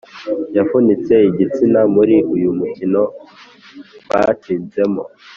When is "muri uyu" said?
1.95-2.49